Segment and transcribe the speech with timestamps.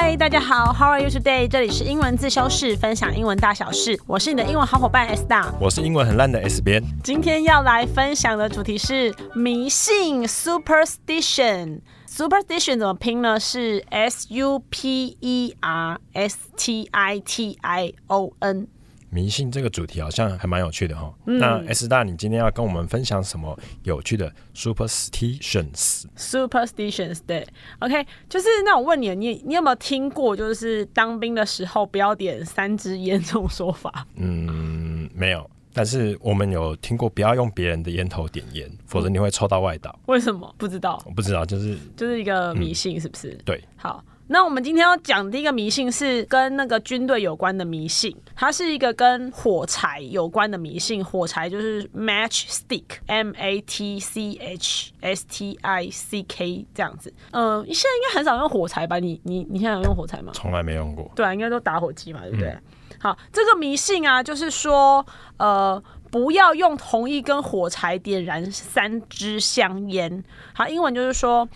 [0.00, 1.48] 嗨，大家好，How are you today？
[1.48, 3.98] 这里是英文自修室，分享英文大小事。
[4.06, 5.52] 我是你的英文好伙伴 S 大。
[5.60, 6.80] 我是英文很烂的 S 边。
[7.02, 11.80] 今天要来分享的主题是迷信 （superstition）。
[12.08, 13.40] superstition 怎么拼呢？
[13.40, 18.68] 是 S U P E R S T I T I O N。
[19.10, 21.12] 迷信这个主题好像还蛮有趣的哈。
[21.24, 27.46] 那 S 大，你今天要跟我们分享什么有趣的 superstitions？superstitions 对
[27.80, 34.06] ，OK，就是那我问你，你你有没有听过，就是当兵的时候不要点三支烟这种说法？
[34.16, 35.48] 嗯，没有。
[35.74, 39.96] 但是我们有听过不要用别人的烟头点烟，否则你会抽到外岛。
[40.06, 40.52] 为什么？
[40.58, 43.38] 不知道，我不知道，就是就是一个迷信，是不是？
[43.44, 43.62] 对。
[43.76, 51.02] 好，那我们今天要讲的第一个迷信是跟那个军队有关的迷信，它是一个跟火柴有关的迷信。
[51.02, 57.10] 火柴就是 match stick，M A T C H S T I C K 这样子。
[57.30, 58.98] 嗯、现在应该很少用火柴吧？
[58.98, 60.32] 你你你现在有用火柴吗？
[60.34, 61.10] 从来没用过。
[61.16, 62.54] 对啊，应该都打火机嘛，对不对？
[63.00, 65.06] 好，这个迷信啊，就是说，
[65.38, 70.22] 呃，不要用同一根火柴点燃三支香烟。
[70.52, 71.48] 好，英文就是说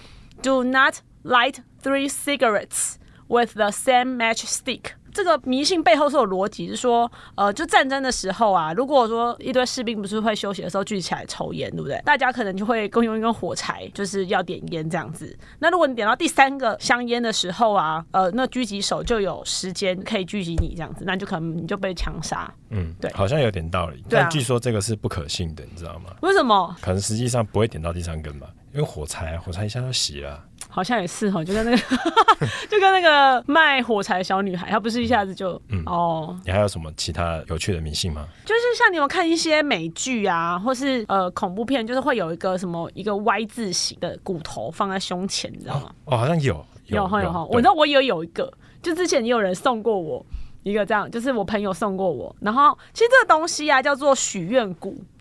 [0.42, 0.94] ，Do not
[1.25, 2.94] light three cigarettes
[3.28, 4.92] with the same matchstick。
[5.14, 12.00] 这个迷信背后是有逻辑，是说，呃，就战争的时候啊，如果说一堆士兵不是会休息的时候聚起来抽烟，对不对？
[12.03, 15.38] 大家可能就会共用一根火柴，就是要点烟这样子。
[15.58, 22.50] 那如果你点到第三个香烟的时候啊，呃，那狙击手就有时间可以狙击你这样子，那就可能你就被枪杀。
[22.70, 24.03] 嗯，对好像有点道理。
[24.08, 26.14] 但据说这个是不可信的，你知道吗？
[26.22, 26.75] 为什么？
[26.80, 30.42] 可能实际上不会点到第三根吧，因为火柴，火柴一下就熄了。
[30.75, 31.77] 好像也是哈，就跟那个
[32.67, 38.27] 就跟那个卖火柴的小女孩，她不是一下子就、嗯哦，你还有什么其他有趣的迷信吗？
[38.47, 45.93] 就是像你有看一些美剧啊，或是呃恐怖片，就是会有一个什么一个 Y 字形的骨头放在胸前，你知道吗？
[46.06, 48.50] 哦，好像有，有哈有哈，我对知道我也有一个，
[48.81, 50.25] 就之前也有人送过我
[50.62, 55.12] 一个这样，就是我朋友送过我，然后其实这个东西啊叫做许愿骨，哼，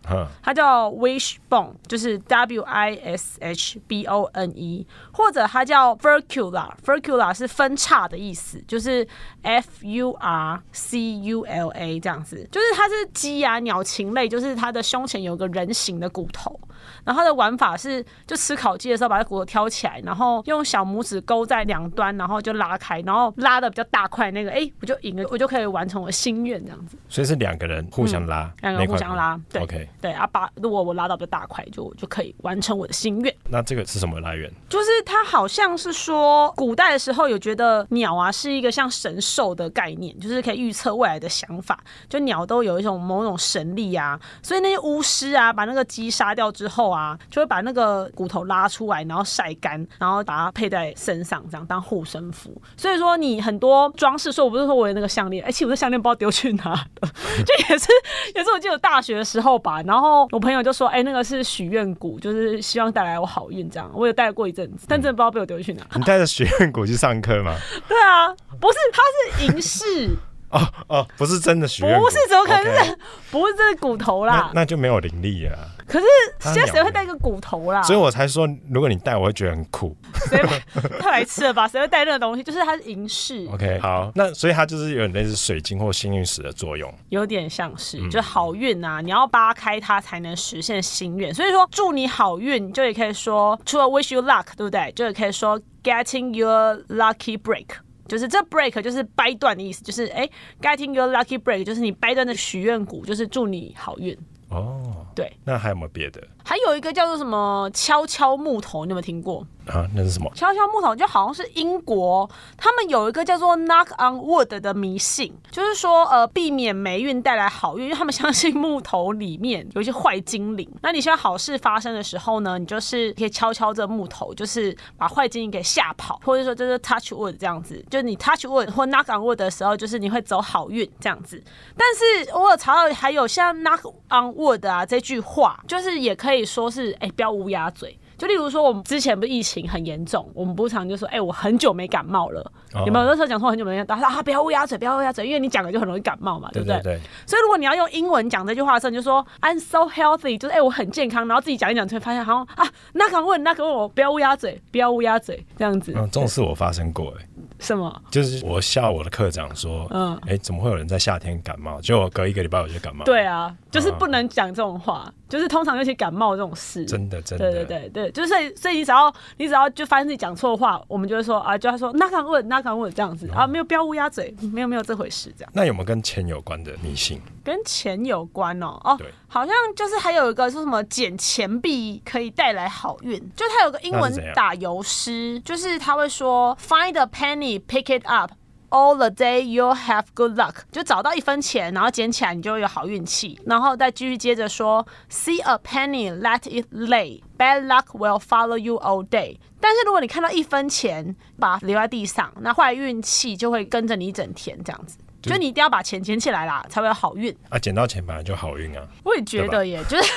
[0.41, 9.07] 它叫 wishbone，就是 W I S H B O N E，或者它叫 furcula，furcula 是分叉的意思，就是
[9.44, 16.59] F U R C U L A 这样子，就是它是鸡啊鸟禽类，就是它的胸前有个人形的骨头，
[17.03, 26.97] 然后它的玩法是就吃烤鸡的时候把它骨头挑起来，然后用小拇指勾在两端，然后就拉开，然后拉的比较大块那个，哎、我就赢了，我就可以完成我的心愿这样子。
[27.07, 33.34] 所以是两个人互相拉，嗯两个人互相拉，对对啊，把如果我拉到比较大块，就就可以完成我的心愿。
[33.50, 34.51] 那这个是什么来源？
[34.67, 41.79] 就是它好像是说，古代的时候有觉得鸟啊是一个像神兽的概念，就是可以预测未来的想法。
[42.09, 52.59] 就鸟都有一种某种神力啊，所以那些巫师啊，把那个鸡杀掉之后啊，就会把那个骨头拉出来，然后晒干，然后把它配在身上，这样当护身符。
[52.75, 56.88] 所以说你很多装饰，说我不是说我有那个项链，哎、其实我的项链不知道丢去哪了，
[57.45, 57.88] 就也是
[58.35, 63.91] 也是我记得大学的时候吧，然后我朋友就说，哎、那个是许愿骨，就是希望带来我好运这样。
[63.94, 65.85] 我有带过一阵子，但真的不知道被我丢去哪。
[65.96, 67.57] 你带着许愿骨去上课吗？
[67.90, 69.02] 对啊，不是，它
[69.44, 70.16] 是银饰，
[70.50, 72.97] 哦哦，不是真的学院鼓，不是，怎么可能是？
[73.31, 74.50] 不是这是骨头啦。
[74.53, 75.68] 那就没有灵力了啊。
[75.91, 76.06] 可是
[76.40, 77.84] 现在谁会带个骨头啦？
[77.84, 79.94] 所以我才说，如果你带，我会觉得很酷。
[80.29, 80.57] 谁会
[81.02, 81.68] 太白痴了吧？
[81.68, 82.41] 谁会带那个东西？
[82.41, 86.90] 就是它是银饰，OK，好，那所以它就是有点类似水晶或幸运石的作用。
[87.09, 91.34] 有点像是，嗯就好运啊，你要扒开它才能实现心愿。
[91.34, 94.90] 所以说祝你好运，就也可以说除了 wish you luck，对不对？
[94.94, 97.66] 就也可以说 getting your lucky break。
[98.08, 100.29] 就是这 break 就是掰断的意思，就是哎、
[100.62, 104.18] getting your lucky break 就是你掰断的许愿骨，就是祝你好运。
[104.51, 109.46] 哦，对，那还有没有别的还有一个叫做什么敲敲木头，你有没有听过？
[109.68, 109.88] 啊？
[109.96, 110.29] 那是什么？
[110.34, 120.68] 敲敲木头就好像是英国，他们有一个叫做 knock on wood 的迷信，就是说呃避免霉运带来好运，因为他们相信木头里面有一些坏精灵。
[120.81, 131.41] 那你希望好事发生的时候呢，你就是可以敲敲这木头，就是把坏精灵给吓跑，或者说就是 touch wood 这样子，就是你 touch wood 或 knock on wood 的时候，就是你会走好运这样子。
[131.78, 137.97] 但是我有查到还有像 knock on wood 啊这句话，就是也可以说是哎、不要乌鸦嘴。
[138.17, 142.40] 就例如说，我们之前不是疫情很严重，我们不是常就说，哎、我很久没感冒了。
[142.73, 144.03] 哦有没有那时候讲说很久没感冒？
[144.03, 146.78] 他说啊，不要乌鸦嘴，不要乌鸦嘴，因为你讲了就很容易感冒嘛，对不对？
[146.78, 157.28] 对对对，所以如果你要用英文讲这句话的时候，你就说 I'm so healthy，就是哎、我很健康，然后自己讲一讲，就会发现好像啊，那个问那个问我不要乌鸦嘴，不要乌鸦嘴这样子，嗯，这种事我发生过，哎，
[157.58, 158.02] 什么？
[158.11, 161.82] 就是我笑我的课长说，嗯嗯，哎，怎么会有人在夏天感冒？
[161.82, 163.03] 结果隔一个礼拜我就感冒。
[163.03, 165.11] 对啊，就是不能讲这种话。
[165.31, 175.51] 就是通常尤其感冒这种事，真的真的，对对对对，就是所以所以你只要你只要就发现自己讲错话，我们就会说啊，就要说那敢问那敢问这样子啊，没有不要乌鸦嘴，没有没有这回事这样。
[175.55, 177.22] 那有没有跟钱有关的迷信？
[177.45, 188.31] 跟钱有关哦，哦对，好像就是还有一个说什么捡钱币可以带来好运，就它有个英文打油诗，就是他会说 Find a penny, pick it up.
[188.72, 198.18] All the day you'll have good luck，就找到一分钱，然后捡起来你就会有好运气，然后再继续接着说，See a penny, let it lay, bad luck will
[198.20, 199.38] follow you all day。
[199.59, 204.97] 但是如果你看到一分钱，把它留在地上，那坏运气就会跟着你一整天这样子。
[205.22, 207.32] 就你一定要把钱捡起来啦，才会有好运。
[207.50, 208.88] 啊，捡到钱本来就好运啊。
[209.03, 210.12] 我也觉得耶，就是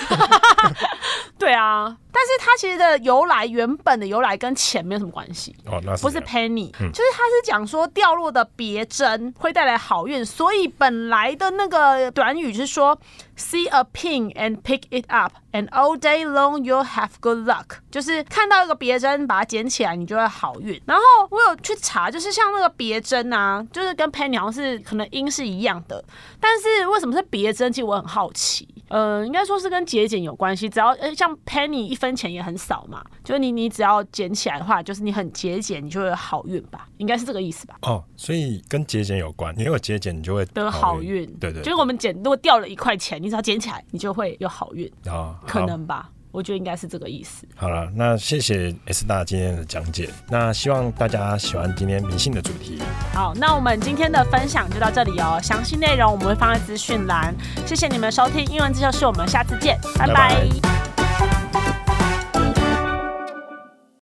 [1.37, 5.55] 对啊，但是它其实的由来，原本的由来跟钱没有什么关系。
[5.67, 12.97] 哦，那不是 penny，、就是它是讲说掉落的别针会带来好运，所以本来的那个短语是说
[13.37, 20.81] see a pin and pick it up and all day long you'll have good luck，就是看到一个别针把它捡起来，你就会好运。
[20.87, 26.05] 然后我有去查，就是像那个别针啊，就是跟 penny 好像是可能音是一样的，
[26.39, 27.73] 但是为什么是别针？
[27.73, 28.69] 其实我很好奇。
[28.89, 30.69] 呃，应该说是跟节俭有关系。
[30.69, 37.77] 只要呃像 penny 一分钱也很少嘛，就是你你只要捡起来的话，就是你很节俭，你就会有好运吧，应该是这个意思吧。
[37.81, 39.55] 哦，所以跟节俭有关。
[39.57, 46.11] 你如果节俭，你就会得好运，对对，就是我们捡，如果掉了一块钱，你只要捡起来，你就会有好运，啊，可能吧？
[46.31, 47.47] 我觉得应该是这个意思。
[47.55, 50.11] 好了，那谢谢 S 大今天的讲解。
[50.29, 52.83] 那希望大家喜欢今天迷信的主题。
[53.15, 57.35] 好，那我们今天的分享就到这里哦，详细内容我们会放在资讯栏。
[57.65, 60.84] 谢谢你们收听英文自修室，我们下次见，拜拜拜拜